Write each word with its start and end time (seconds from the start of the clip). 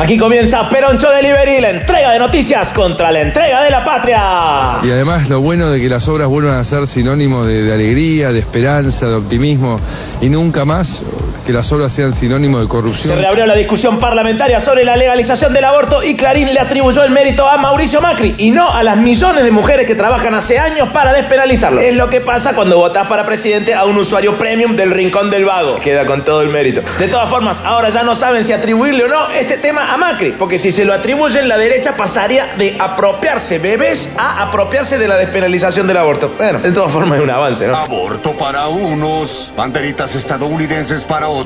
Aquí 0.00 0.16
comienza 0.16 0.66
Peroncho 0.70 1.10
Delivery, 1.10 1.60
la 1.60 1.68
entrega 1.68 2.12
de 2.12 2.18
noticias 2.18 2.72
contra 2.72 3.12
la 3.12 3.20
entrega 3.20 3.62
de 3.62 3.70
la 3.70 3.84
patria. 3.84 4.78
Y 4.82 4.90
además 4.90 5.28
lo 5.28 5.42
bueno 5.42 5.68
de 5.68 5.78
que 5.78 5.90
las 5.90 6.08
obras 6.08 6.26
vuelvan 6.26 6.56
a 6.56 6.64
ser 6.64 6.86
sinónimo 6.86 7.44
de, 7.44 7.64
de 7.64 7.74
alegría, 7.74 8.32
de 8.32 8.38
esperanza, 8.38 9.08
de 9.08 9.16
optimismo 9.16 9.78
y 10.22 10.30
nunca 10.30 10.64
más 10.64 11.04
que 11.50 11.56
las 11.56 11.72
obras 11.72 11.92
sean 11.92 12.14
sinónimo 12.14 12.60
de 12.60 12.68
corrupción. 12.68 13.08
Se 13.08 13.20
reabrió 13.20 13.44
la 13.44 13.56
discusión 13.56 13.98
parlamentaria 13.98 14.60
sobre 14.60 14.84
la 14.84 14.94
legalización 14.94 15.52
del 15.52 15.64
aborto 15.64 16.00
y 16.04 16.14
Clarín 16.14 16.54
le 16.54 16.60
atribuyó 16.60 17.02
el 17.02 17.10
mérito 17.10 17.48
a 17.48 17.56
Mauricio 17.56 18.00
Macri 18.00 18.36
y 18.38 18.52
no 18.52 18.72
a 18.72 18.84
las 18.84 18.96
millones 18.96 19.42
de 19.42 19.50
mujeres 19.50 19.84
que 19.84 19.96
trabajan 19.96 20.32
hace 20.34 20.60
años 20.60 20.90
para 20.90 21.12
despenalizarlo. 21.12 21.80
Es 21.80 21.96
lo 21.96 22.08
que 22.08 22.20
pasa 22.20 22.54
cuando 22.54 22.76
votás 22.76 23.08
para 23.08 23.26
presidente 23.26 23.74
a 23.74 23.84
un 23.84 23.96
usuario 23.96 24.36
premium 24.36 24.76
del 24.76 24.92
rincón 24.92 25.28
del 25.28 25.44
vago. 25.44 25.74
Se 25.74 25.80
queda 25.80 26.06
con 26.06 26.24
todo 26.24 26.42
el 26.42 26.50
mérito. 26.50 26.82
De 27.00 27.08
todas 27.08 27.28
formas, 27.28 27.62
ahora 27.64 27.90
ya 27.90 28.04
no 28.04 28.14
saben 28.14 28.44
si 28.44 28.52
atribuirle 28.52 29.02
o 29.02 29.08
no 29.08 29.28
este 29.30 29.58
tema 29.58 29.92
a 29.92 29.96
Macri, 29.96 30.36
porque 30.38 30.60
si 30.60 30.70
se 30.70 30.84
lo 30.84 30.92
atribuyen, 30.92 31.48
la 31.48 31.58
derecha 31.58 31.96
pasaría 31.96 32.54
de 32.58 32.76
apropiarse 32.78 33.58
bebés 33.58 34.10
a 34.16 34.44
apropiarse 34.44 34.98
de 34.98 35.08
la 35.08 35.16
despenalización 35.16 35.88
del 35.88 35.96
aborto. 35.96 36.32
Bueno, 36.38 36.60
de 36.60 36.70
todas 36.70 36.92
formas 36.92 37.18
es 37.18 37.24
un 37.24 37.30
avance, 37.30 37.66
¿no? 37.66 37.76
Aborto 37.76 38.36
para 38.36 38.68
unos, 38.68 39.52
banderitas 39.56 40.14
estadounidenses 40.14 41.04
para 41.04 41.28
otros. 41.28 41.39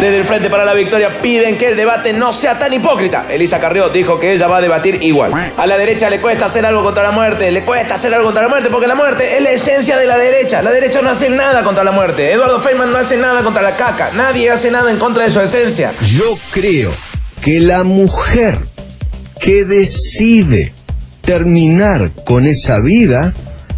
Desde 0.00 0.16
el 0.16 0.24
Frente 0.24 0.50
para 0.50 0.64
la 0.64 0.74
Victoria 0.74 1.20
piden 1.20 1.58
que 1.58 1.68
el 1.68 1.76
debate 1.76 2.12
no 2.12 2.32
sea 2.32 2.58
tan 2.58 2.72
hipócrita. 2.72 3.26
Elisa 3.30 3.60
Carrió 3.60 3.88
dijo 3.88 4.18
que 4.18 4.32
ella 4.32 4.48
va 4.48 4.58
a 4.58 4.60
debatir 4.60 5.02
igual. 5.02 5.52
A 5.56 5.66
la 5.66 5.76
derecha 5.76 6.08
le 6.10 6.20
cuesta 6.20 6.46
hacer 6.46 6.64
algo 6.66 6.82
contra 6.82 7.02
la 7.02 7.10
muerte, 7.10 7.50
le 7.50 7.64
cuesta 7.64 7.94
hacer 7.94 8.12
algo 8.12 8.26
contra 8.26 8.42
la 8.42 8.48
muerte 8.48 8.68
porque 8.70 8.86
la 8.86 8.94
muerte 8.94 9.36
es 9.36 9.42
la 9.42 9.50
esencia 9.50 9.98
de 9.98 10.06
la 10.06 10.16
derecha. 10.18 10.62
La 10.62 10.72
derecha 10.72 11.02
no 11.02 11.10
hace 11.10 11.28
nada 11.30 11.62
contra 11.62 11.84
la 11.84 11.92
muerte. 11.92 12.32
Eduardo 12.32 12.60
Feynman 12.60 12.92
no 12.92 12.98
hace 12.98 13.16
nada 13.16 13.42
contra 13.42 13.62
la 13.62 13.76
caca. 13.76 14.10
Nadie 14.14 14.50
hace 14.50 14.70
nada 14.70 14.90
en 14.90 14.98
contra 14.98 15.24
de 15.24 15.30
su 15.30 15.40
esencia. 15.40 15.92
Yo 16.02 16.36
creo 16.50 16.90
que 17.42 17.60
la 17.60 17.84
mujer 17.84 18.58
que 19.40 19.64
decide 19.64 20.72
terminar 21.22 22.10
con 22.24 22.46
esa 22.46 22.78
vida 22.80 23.32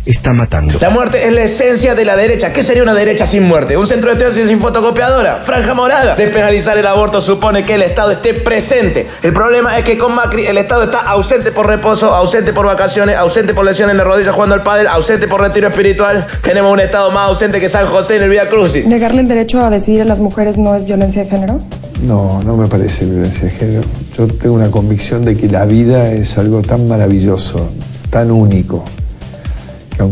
está 0.04 0.32
matando. 0.32 0.78
La 0.80 0.90
muerte 0.90 1.26
es 1.26 1.32
la 1.32 1.42
esencia 1.42 1.94
de 1.94 2.04
la 2.04 2.16
derecha. 2.16 2.52
¿Qué 2.52 2.62
sería 2.62 2.82
una 2.82 2.94
derecha 2.94 3.26
sin 3.26 3.44
muerte? 3.44 3.76
¿Un 3.76 3.86
centro 3.86 4.14
de 4.14 4.24
estudios 4.24 4.48
sin 4.48 4.60
fotocopiadora? 4.60 5.40
¿Franja 5.42 5.74
morada? 5.74 6.16
Despenalizar 6.16 6.76
el 6.76 6.86
aborto 6.86 7.20
supone 7.20 7.64
que 7.64 7.74
el 7.74 7.82
Estado 7.82 8.12
esté 8.12 8.34
presente. 8.34 9.06
El 9.22 9.32
problema 9.32 9.78
es 9.78 9.84
que 9.84 9.98
con 9.98 10.14
Macri 10.14 10.46
el 10.46 10.58
Estado 10.58 10.84
está 10.84 11.00
ausente 11.00 11.52
por 11.52 11.66
reposo, 11.66 12.14
ausente 12.14 12.52
por 12.52 12.66
vacaciones, 12.66 13.16
ausente 13.16 13.54
por 13.54 13.64
lesiones 13.64 13.92
en 13.92 13.98
la 13.98 14.04
rodilla 14.04 14.32
jugando 14.32 14.54
al 14.54 14.62
padre, 14.62 14.88
ausente 14.88 15.28
por 15.28 15.40
retiro 15.40 15.68
espiritual. 15.68 16.26
Tenemos 16.42 16.72
un 16.72 16.80
Estado 16.80 17.10
más 17.10 17.28
ausente 17.28 17.60
que 17.60 17.68
San 17.68 17.86
José 17.86 18.16
en 18.16 18.22
el 18.22 18.30
Vía 18.30 18.48
Crucis. 18.48 18.86
¿Negarle 18.86 19.20
el 19.20 19.28
derecho 19.28 19.64
a 19.64 19.70
decidir 19.70 20.02
a 20.02 20.04
las 20.04 20.20
mujeres 20.20 20.58
no 20.58 20.74
es 20.74 20.84
violencia 20.84 21.22
de 21.22 21.30
género? 21.30 21.60
No, 22.02 22.42
no 22.42 22.56
me 22.56 22.66
parece 22.66 23.04
violencia 23.04 23.44
de 23.44 23.50
género. 23.50 23.82
Yo 24.16 24.26
tengo 24.26 24.56
una 24.56 24.70
convicción 24.70 25.24
de 25.24 25.36
que 25.36 25.48
la 25.48 25.64
vida 25.64 26.10
es 26.10 26.36
algo 26.36 26.62
tan 26.62 26.88
maravilloso, 26.88 27.70
tan 28.10 28.30
único, 28.30 28.84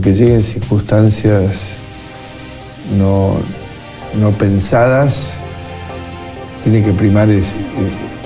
aunque 0.00 0.14
lleguen 0.14 0.42
circunstancias 0.42 1.74
no, 2.96 3.34
no 4.18 4.30
pensadas, 4.38 5.38
tiene 6.62 6.82
que 6.84 6.92
primar 6.92 7.28
es- 7.30 7.54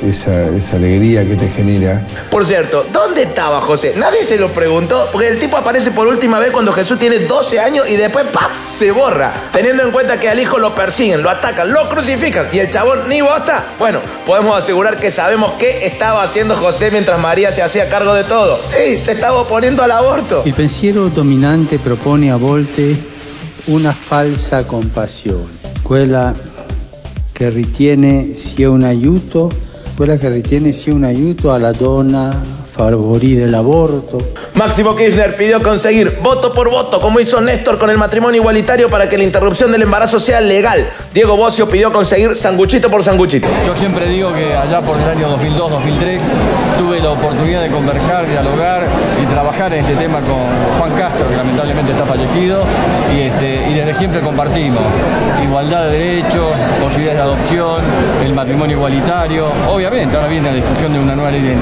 esa, 0.06 0.48
esa 0.48 0.76
alegría 0.76 1.24
que 1.26 1.34
te 1.34 1.48
genera. 1.48 2.02
Por 2.30 2.44
cierto, 2.44 2.84
¿dónde 2.92 3.22
estaba 3.22 3.60
José? 3.62 3.94
Nadie 3.96 4.22
se 4.24 4.36
lo 4.38 4.48
preguntó, 4.48 5.08
porque 5.12 5.28
el 5.28 5.38
tipo 5.40 5.56
aparece 5.56 5.92
por 5.92 6.06
última 6.06 6.38
vez 6.38 6.50
cuando 6.50 6.72
Jesús 6.72 6.98
tiene 6.98 7.20
12 7.20 7.58
años 7.60 7.88
y 7.88 7.96
después 7.96 8.26
¡pap! 8.26 8.50
se 8.66 8.90
borra. 8.90 9.32
Teniendo 9.52 9.82
en 9.82 9.92
cuenta 9.92 10.20
que 10.20 10.28
al 10.28 10.38
hijo 10.38 10.58
lo 10.58 10.74
persiguen, 10.74 11.22
lo 11.22 11.30
atacan, 11.30 11.72
lo 11.72 11.88
crucifican 11.88 12.48
y 12.52 12.58
el 12.58 12.70
chabón 12.70 13.08
ni 13.08 13.22
bosta, 13.22 13.64
bueno, 13.78 14.00
podemos 14.26 14.58
asegurar 14.58 14.96
que 14.98 15.10
sabemos 15.10 15.52
qué 15.58 15.86
estaba 15.86 16.22
haciendo 16.22 16.54
José 16.56 16.90
mientras 16.90 17.18
María 17.18 17.50
se 17.50 17.62
hacía 17.62 17.88
cargo 17.88 18.12
de 18.12 18.24
todo. 18.24 18.58
¡Ey! 18.76 18.98
Se 18.98 19.12
estaba 19.12 19.40
oponiendo 19.40 19.82
al 19.82 19.92
aborto. 19.92 20.42
Il 20.44 20.52
pensiero 20.54 21.08
dominante 21.08 21.78
propone 21.78 22.30
a 22.30 22.36
volte 22.36 22.94
una 23.68 23.94
falsa 23.94 24.66
compassione, 24.66 25.46
quella 25.86 26.34
che 27.34 27.50
ritiene 27.50 28.36
sia 28.36 28.70
un 28.70 28.84
aiuto, 28.84 29.50
quella 29.96 30.16
che 30.16 30.30
ritiene 30.30 30.72
sia 30.72 30.94
un 30.94 31.02
aiuto 31.02 31.50
alla 31.50 31.72
donna, 31.72 32.62
favorire 32.74 33.46
l'aborto. 33.48 34.18
Máximo 34.54 34.96
Kirchner 34.96 35.36
pidió 35.36 35.62
conseguir 35.62 36.18
voto 36.22 36.52
por 36.52 36.70
voto, 36.70 37.00
como 37.00 37.20
hizo 37.20 37.40
Néstor 37.40 37.78
con 37.78 37.88
el 37.88 37.98
matrimonio 37.98 38.40
igualitario 38.40 38.88
para 38.88 39.08
que 39.08 39.16
la 39.16 39.24
interrupción 39.24 39.70
del 39.70 39.82
embarazo 39.82 40.18
sea 40.18 40.40
legal. 40.40 40.90
Diego 41.12 41.36
Bocio 41.36 41.68
pidió 41.68 41.92
conseguir 41.92 42.34
sanguchito 42.34 42.90
por 42.90 43.04
sanguchito. 43.04 43.46
Yo 43.66 43.76
siempre 43.76 44.08
digo 44.08 44.32
que 44.34 44.52
allá 44.52 44.80
por 44.80 44.98
el 44.98 45.08
año 45.08 45.36
2002-2003 45.38 46.18
tuve 46.78 47.00
la 47.00 47.10
oportunidad 47.10 47.62
de 47.62 47.68
conversar, 47.68 48.28
dialogar 48.28 48.82
y 49.22 49.26
trabajar 49.26 49.72
en 49.72 49.84
este 49.84 49.96
tema 49.96 50.18
con 50.20 50.78
Juan 50.78 50.92
Castro, 50.98 51.28
que 51.28 51.36
lamentablemente 51.36 51.92
está 51.92 52.04
fallecido, 52.04 52.64
y, 53.14 53.20
este, 53.20 53.70
y 53.70 53.74
desde 53.74 53.94
siempre 53.94 54.20
compartimos 54.20 54.82
igualdad 55.44 55.84
de 55.84 55.98
derechos, 55.98 56.50
posibilidades 56.82 57.18
de 57.18 57.22
adopción, 57.22 57.84
el 58.24 58.34
matrimonio 58.34 58.76
igualitario. 58.76 59.46
Obviamente, 59.70 60.16
ahora 60.16 60.28
viene 60.28 60.50
la 60.50 60.56
discusión 60.56 60.92
de 60.92 60.98
una 60.98 61.14
nueva 61.14 61.30
ley 61.30 61.42
de 61.42 61.52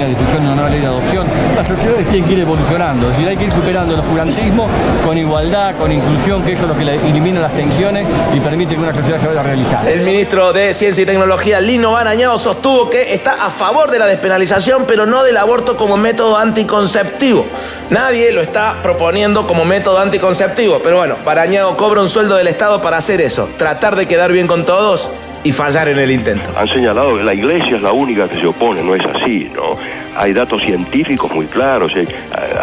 la 0.00 0.06
discusión 0.06 0.42
de 0.42 0.46
una 0.46 0.54
nueva 0.54 0.70
ley 0.70 0.80
de 0.80 0.86
adopción. 0.86 1.26
La 1.56 1.64
sociedad 1.64 1.94
tiene 2.10 2.26
que 2.26 2.32
ir 2.32 2.40
evolucionando, 2.40 3.06
es 3.06 3.12
decir, 3.12 3.28
hay 3.28 3.36
que 3.36 3.44
ir 3.44 3.52
superando 3.52 3.94
el 3.94 4.00
oscurantismo 4.00 4.68
con 5.04 5.16
igualdad, 5.18 5.74
con 5.76 5.92
inclusión, 5.92 6.42
que 6.42 6.52
eso 6.52 6.62
es 6.62 6.68
lo 6.68 6.76
que 6.76 6.82
elimina 6.82 7.40
las 7.40 7.52
tensiones 7.52 8.06
y 8.34 8.40
permite 8.40 8.74
que 8.74 8.80
una 8.80 8.94
sociedad 8.94 9.20
se 9.20 9.26
vaya 9.26 9.42
realizando. 9.42 9.88
El 9.90 10.00
ministro 10.00 10.52
de 10.52 10.74
Ciencia 10.74 11.02
y 11.02 11.06
Tecnología, 11.06 11.60
Lino 11.60 11.92
Barañado, 11.92 12.38
sostuvo 12.38 12.90
que 12.90 13.14
está 13.14 13.44
a 13.44 13.50
favor 13.50 13.90
de 13.90 13.98
la 13.98 14.06
despenalización, 14.06 14.84
pero 14.86 15.06
no 15.06 15.22
del 15.22 15.36
aborto 15.36 15.76
como 15.76 15.96
método 15.96 16.36
anticonceptivo. 16.36 17.46
Nadie 17.90 18.32
lo 18.32 18.40
está 18.40 18.76
proponiendo 18.82 19.46
como 19.46 19.64
método 19.64 19.98
anticonceptivo, 19.98 20.80
pero 20.82 20.98
bueno, 20.98 21.16
Barañado 21.24 21.76
cobra 21.76 22.00
un 22.00 22.08
sueldo 22.08 22.36
del 22.36 22.48
Estado 22.48 22.80
para 22.82 22.96
hacer 22.96 23.20
eso, 23.20 23.48
tratar 23.56 23.96
de 23.96 24.06
quedar 24.06 24.32
bien 24.32 24.46
con 24.46 24.64
todos 24.64 25.10
y 25.44 25.52
fallar 25.52 25.88
en 25.88 25.98
el 25.98 26.10
intento. 26.10 26.50
Han 26.56 26.68
señalado 26.68 27.16
que 27.16 27.24
la 27.24 27.34
iglesia 27.34 27.76
es 27.76 27.82
la 27.82 27.92
única 27.92 28.28
que 28.28 28.40
se 28.40 28.46
opone, 28.46 28.82
no 28.82 28.94
es 28.94 29.02
así, 29.04 29.50
¿no? 29.54 29.76
Hay 30.16 30.32
datos 30.32 30.62
científicos 30.62 31.32
muy 31.32 31.46
claros. 31.46 31.92
eh. 31.96 32.06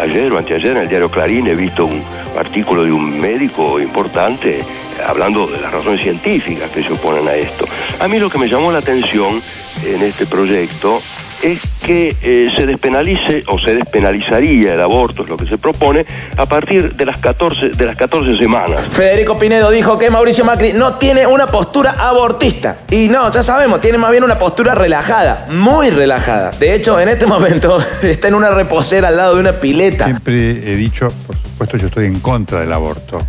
Ayer 0.00 0.32
o 0.32 0.38
anteayer 0.38 0.76
en 0.76 0.82
el 0.82 0.88
diario 0.88 1.10
Clarín 1.10 1.46
he 1.48 1.54
visto 1.54 1.84
un 1.84 2.02
artículo 2.38 2.84
de 2.84 2.92
un 2.92 3.20
médico 3.20 3.80
importante 3.80 4.60
eh, 4.60 4.64
hablando 5.06 5.46
de 5.46 5.60
las 5.60 5.72
razones 5.72 6.00
científicas 6.00 6.70
que 6.70 6.82
se 6.82 6.92
oponen 6.92 7.26
a 7.28 7.34
esto. 7.34 7.66
A 7.98 8.08
mí 8.08 8.18
lo 8.18 8.30
que 8.30 8.38
me 8.38 8.48
llamó 8.48 8.70
la 8.70 8.78
atención 8.78 9.42
en 9.84 10.02
este 10.02 10.26
proyecto 10.26 11.00
es 11.42 11.62
que 11.84 12.16
eh, 12.22 12.50
se 12.56 12.66
despenalice 12.66 13.44
o 13.48 13.58
se 13.58 13.74
despenalizaría 13.74 14.74
el 14.74 14.80
aborto, 14.80 15.24
es 15.24 15.28
lo 15.28 15.36
que 15.36 15.46
se 15.46 15.58
propone, 15.58 16.04
a 16.36 16.46
partir 16.46 16.94
de 16.94 17.06
las 17.06 17.18
14, 17.18 17.70
de 17.70 17.86
las 17.86 17.96
14 17.96 18.36
semanas. 18.36 18.82
Federico 18.92 19.38
Pinedo 19.38 19.70
dijo 19.70 19.98
que 19.98 20.10
Mauricio 20.10 20.44
Macri 20.44 20.72
no 20.72 20.94
tiene 20.94 21.26
una 21.26 21.46
postura 21.46 21.92
abortista. 21.92 22.76
Y 22.90 23.08
no, 23.08 23.30
ya 23.32 23.42
sabemos, 23.42 23.80
tiene 23.80 23.98
más 23.98 24.10
bien 24.10 24.24
una 24.24 24.38
postura 24.38 24.74
relajada, 24.74 25.46
muy 25.50 25.90
relajada. 25.90 26.50
De 26.52 26.74
hecho, 26.74 27.00
en 27.00 27.08
este 27.08 27.26
momento 27.30 27.82
está 28.02 28.28
en 28.28 28.34
una 28.34 28.50
reposera 28.50 29.08
al 29.08 29.16
lado 29.16 29.34
de 29.34 29.40
una 29.40 29.56
pileta. 29.56 30.04
Siempre 30.04 30.50
he 30.50 30.76
dicho, 30.76 31.12
por 31.26 31.36
supuesto, 31.36 31.76
yo 31.76 31.86
estoy 31.86 32.06
en 32.06 32.20
contra 32.20 32.60
del 32.60 32.72
aborto. 32.72 33.24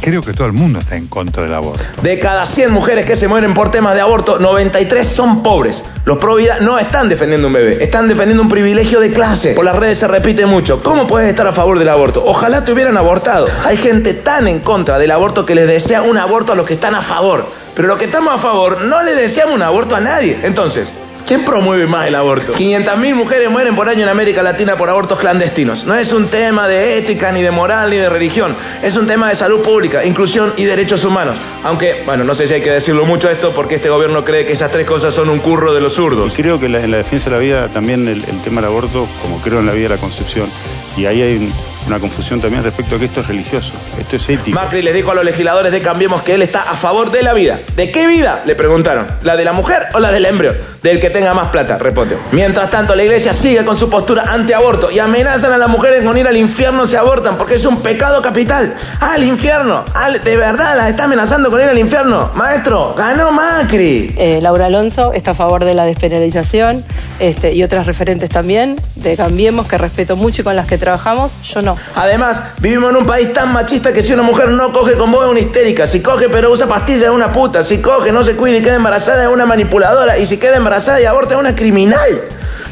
Creo 0.00 0.22
que 0.22 0.32
todo 0.32 0.46
el 0.46 0.54
mundo 0.54 0.78
está 0.78 0.96
en 0.96 1.06
contra 1.06 1.42
del 1.42 1.52
aborto. 1.52 1.84
De 2.02 2.18
cada 2.18 2.46
100 2.46 2.72
mujeres 2.72 3.04
que 3.04 3.16
se 3.16 3.28
mueren 3.28 3.52
por 3.52 3.70
temas 3.70 3.94
de 3.94 4.00
aborto, 4.00 4.38
93 4.38 5.06
son 5.06 5.42
pobres. 5.42 5.84
Los 6.06 6.16
pro 6.18 6.36
vida 6.36 6.58
no 6.60 6.78
están 6.78 7.08
defendiendo 7.10 7.48
un 7.48 7.52
bebé, 7.52 7.84
están 7.84 8.08
defendiendo 8.08 8.42
un 8.42 8.48
privilegio 8.48 8.98
de 9.00 9.12
clase. 9.12 9.52
Por 9.52 9.64
las 9.64 9.76
redes 9.76 9.98
se 9.98 10.08
repite 10.08 10.46
mucho. 10.46 10.82
¿Cómo 10.82 11.06
puedes 11.06 11.28
estar 11.28 11.46
a 11.46 11.52
favor 11.52 11.78
del 11.78 11.88
aborto? 11.90 12.22
Ojalá 12.24 12.64
te 12.64 12.72
hubieran 12.72 12.96
abortado. 12.96 13.46
Hay 13.64 13.76
gente 13.76 14.14
tan 14.14 14.48
en 14.48 14.60
contra 14.60 14.98
del 14.98 15.10
aborto 15.10 15.44
que 15.44 15.54
les 15.54 15.66
desea 15.66 16.02
un 16.02 16.16
aborto 16.16 16.52
a 16.52 16.54
los 16.54 16.66
que 16.66 16.74
están 16.74 16.94
a 16.94 17.02
favor. 17.02 17.46
Pero 17.74 17.86
los 17.86 17.98
que 17.98 18.06
estamos 18.06 18.34
a 18.34 18.38
favor 18.38 18.80
no 18.82 19.02
le 19.02 19.14
deseamos 19.14 19.54
un 19.54 19.62
aborto 19.62 19.96
a 19.96 20.00
nadie. 20.00 20.38
Entonces, 20.42 20.90
¿Quién 21.26 21.44
promueve 21.44 21.86
más 21.86 22.08
el 22.08 22.14
aborto? 22.14 22.52
500.000 22.54 23.14
mujeres 23.14 23.50
mueren 23.50 23.76
por 23.76 23.88
año 23.88 24.02
en 24.02 24.08
América 24.08 24.42
Latina 24.42 24.76
por 24.76 24.88
abortos 24.88 25.18
clandestinos. 25.18 25.84
No 25.84 25.94
es 25.94 26.12
un 26.12 26.28
tema 26.28 26.68
de 26.68 26.98
ética, 26.98 27.32
ni 27.32 27.42
de 27.42 27.50
moral, 27.50 27.90
ni 27.90 27.96
de 27.96 28.08
religión. 28.08 28.54
Es 28.82 28.96
un 28.96 29.06
tema 29.06 29.28
de 29.28 29.36
salud 29.36 29.60
pública, 29.60 30.04
inclusión 30.04 30.52
y 30.56 30.64
derechos 30.64 31.04
humanos. 31.04 31.36
Aunque, 31.62 32.02
bueno, 32.04 32.24
no 32.24 32.34
sé 32.34 32.46
si 32.46 32.54
hay 32.54 32.62
que 32.62 32.70
decirlo 32.70 33.06
mucho 33.06 33.30
esto 33.30 33.52
porque 33.54 33.76
este 33.76 33.88
gobierno 33.88 34.24
cree 34.24 34.46
que 34.46 34.52
esas 34.52 34.70
tres 34.70 34.86
cosas 34.86 35.14
son 35.14 35.28
un 35.28 35.38
curro 35.38 35.72
de 35.72 35.80
los 35.80 35.94
zurdos. 35.94 36.34
Creo 36.34 36.58
que 36.58 36.66
en 36.66 36.90
la 36.90 36.96
defensa 36.96 37.30
de 37.30 37.36
la 37.36 37.40
vida 37.40 37.68
también 37.68 38.08
el, 38.08 38.24
el 38.24 38.40
tema 38.42 38.60
del 38.60 38.70
aborto, 38.70 39.06
como 39.22 39.40
creo 39.40 39.60
en 39.60 39.66
la 39.66 39.72
vida 39.72 39.88
de 39.88 39.94
la 39.96 40.00
concepción, 40.00 40.48
Y 40.96 41.06
ahí 41.06 41.22
hay 41.22 41.52
una 41.86 41.98
confusión 41.98 42.40
también 42.40 42.62
respecto 42.62 42.96
a 42.96 42.98
que 42.98 43.06
esto 43.06 43.20
es 43.20 43.28
religioso, 43.28 43.72
esto 43.98 44.16
es 44.16 44.28
ético. 44.28 44.58
Macri 44.58 44.82
les 44.82 44.94
dijo 44.94 45.10
a 45.10 45.14
los 45.14 45.24
legisladores 45.24 45.72
de 45.72 45.80
Cambiemos 45.80 46.22
que 46.22 46.34
él 46.34 46.42
está 46.42 46.60
a 46.60 46.76
favor 46.76 47.10
de 47.10 47.22
la 47.22 47.32
vida. 47.32 47.58
¿De 47.76 47.90
qué 47.90 48.06
vida? 48.06 48.42
Le 48.46 48.54
preguntaron. 48.54 49.06
¿La 49.22 49.36
de 49.36 49.44
la 49.44 49.52
mujer 49.52 49.88
o 49.94 49.98
la 49.98 50.10
del 50.12 50.26
embrión? 50.26 50.56
Del 50.82 51.00
que 51.00 51.10
tenga 51.10 51.34
más 51.34 51.48
plata, 51.48 51.78
respondió. 51.78 52.18
Mientras 52.32 52.70
tanto, 52.70 52.94
la 52.94 53.02
iglesia 53.02 53.32
sigue 53.32 53.64
con 53.64 53.76
su 53.76 53.90
postura 53.90 54.24
antiaborto 54.28 54.90
y 54.90 54.98
amenazan 54.98 55.52
a 55.52 55.58
las 55.58 55.68
mujeres 55.68 56.04
con 56.04 56.16
ir 56.16 56.26
al 56.26 56.36
infierno 56.36 56.86
si 56.86 56.96
abortan, 56.96 57.36
porque 57.36 57.56
es 57.56 57.64
un 57.64 57.80
pecado 57.80 58.22
capital. 58.22 58.74
Al 59.00 59.24
infierno. 59.24 59.84
Al, 59.94 60.22
de 60.22 60.36
verdad, 60.36 60.76
las 60.76 60.90
está 60.90 61.04
amenazando 61.04 61.50
con 61.50 61.60
ir 61.60 61.68
al 61.68 61.78
infierno. 61.78 62.30
Maestro, 62.34 62.94
ganó 62.96 63.32
Macri. 63.32 64.14
Eh, 64.16 64.38
Laura 64.42 64.66
Alonso 64.66 65.12
está 65.12 65.32
a 65.32 65.34
favor 65.34 65.64
de 65.64 65.74
la 65.74 65.84
despenalización 65.84 66.84
este, 67.18 67.52
y 67.52 67.62
otras 67.62 67.86
referentes 67.86 68.30
también 68.30 68.80
de 68.96 69.16
Cambiemos, 69.16 69.66
que 69.66 69.78
respeto 69.78 70.16
mucho 70.16 70.42
y 70.42 70.44
con 70.44 70.56
las 70.56 70.66
que 70.66 70.78
trabajamos. 70.78 71.36
Yo 71.42 71.62
no. 71.62 71.69
Además, 71.94 72.42
vivimos 72.60 72.90
en 72.90 72.96
un 72.96 73.06
país 73.06 73.32
tan 73.32 73.52
machista 73.52 73.92
que 73.92 74.02
si 74.02 74.12
una 74.12 74.22
mujer 74.22 74.50
no 74.50 74.72
coge 74.72 74.94
con 74.94 75.10
vos 75.10 75.24
es 75.24 75.30
una 75.30 75.40
histérica. 75.40 75.86
Si 75.86 76.00
coge 76.00 76.28
pero 76.28 76.50
usa 76.50 76.66
pastillas 76.66 77.02
es 77.04 77.10
una 77.10 77.32
puta. 77.32 77.62
Si 77.62 77.78
coge, 77.78 78.12
no 78.12 78.24
se 78.24 78.36
cuida 78.36 78.58
y 78.58 78.62
queda 78.62 78.76
embarazada 78.76 79.24
es 79.24 79.32
una 79.32 79.46
manipuladora. 79.46 80.18
Y 80.18 80.26
si 80.26 80.36
queda 80.36 80.56
embarazada 80.56 81.00
y 81.00 81.04
aborta 81.04 81.34
es 81.34 81.40
una 81.40 81.54
criminal. 81.54 82.22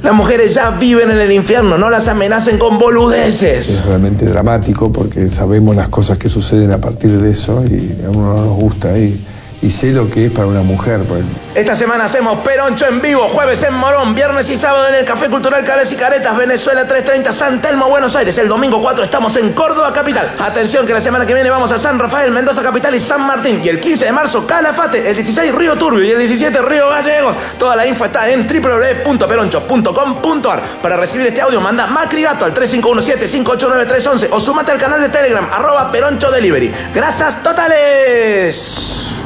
Las 0.03 0.15
mujeres 0.15 0.55
ya 0.55 0.71
viven 0.71 1.11
en 1.11 1.19
el 1.19 1.33
infierno, 1.33 1.77
no 1.77 1.91
las 1.91 2.07
amenacen 2.07 2.57
con 2.59 2.79
boludeces. 2.79 3.69
Es 3.69 3.85
realmente 3.85 4.27
dramático 4.27 4.93
porque 4.93 5.29
sabemos 5.29 5.75
las 5.75 5.89
cosas 5.89 6.19
que 6.19 6.29
suceden 6.29 6.71
a 6.71 6.79
partir 6.79 7.11
de 7.11 7.33
eso 7.33 7.65
y 7.65 7.99
a 8.07 8.11
uno 8.11 8.35
no 8.35 8.45
nos 8.45 8.57
gusta. 8.57 8.97
Y, 8.97 9.21
y 9.61 9.71
sé 9.71 9.93
lo 9.93 10.09
que 10.09 10.27
es 10.27 10.33
para 10.33 10.47
una 10.47 10.63
mujer. 10.63 11.01
Pues. 11.09 11.25
Esta 11.55 11.75
semana 11.75 12.05
hacemos 12.05 12.39
Peroncho 12.41 12.87
en 12.87 13.03
vivo, 13.03 13.27
jueves 13.29 13.63
en 13.65 13.75
Morón, 13.75 14.15
viernes 14.15 14.49
y 14.51 14.57
sábado 14.57 14.89
en 14.89 14.95
el 14.95 15.05
Café 15.05 15.29
Cultural 15.29 15.65
Caras 15.65 15.91
y 15.93 15.97
Caretas, 15.97 16.37
Venezuela 16.37 16.87
330, 16.87 17.33
San 17.33 17.61
Telmo, 17.61 17.89
Buenos 17.89 18.15
Aires. 18.15 18.39
El 18.39 18.47
domingo 18.49 18.81
4 18.81 19.03
estamos 19.05 19.35
en 19.37 19.53
Córdoba 19.53 19.93
Capital. 19.93 20.33
Atención 20.39 20.87
que 20.87 20.93
la 20.93 21.01
semana 21.01 21.27
que 21.27 21.35
viene 21.35 21.51
vamos 21.51 21.73
a 21.73 21.79
San 21.79 21.99
Rafael, 21.99 22.31
Mendoza 22.31 22.63
Capital 22.63 22.95
y 22.95 23.01
San 23.01 23.23
Martín. 23.23 23.61
Y 23.65 23.69
el 23.69 23.81
15 23.81 24.05
de 24.05 24.13
marzo 24.13 24.47
Calafate, 24.47 25.11
el 25.11 25.17
16 25.17 25.53
Río 25.55 25.77
Turbio 25.77 26.05
y 26.05 26.13
el 26.13 26.19
17 26.19 26.63
Río 26.63 26.89
Gallegos. 26.89 27.37
Toda 27.59 27.75
la 27.75 27.85
info 27.87 28.05
está 28.05 28.31
en 28.31 28.47
www.peroncho.com.ar. 28.47 30.63
Para 30.81 30.97
recibir 30.97 31.27
este 31.27 31.41
audio 31.41 31.61
manda 31.61 31.85
Macri 31.87 32.23
Gato 32.23 32.45
al 32.45 32.55
3517-589311 32.55 34.29
o 34.31 34.39
súmate 34.39 34.71
al 34.71 34.79
canal 34.79 35.01
de 35.01 35.09
Telegram 35.09 35.49
arroba 35.51 35.91
Peroncho 35.91 36.31
Delivery. 36.31 36.73
Gracias 36.95 37.43
totales. 37.43 39.18